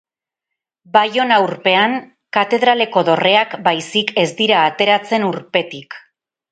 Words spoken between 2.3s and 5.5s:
katedraleko dorreak baizik ez dira ateratzen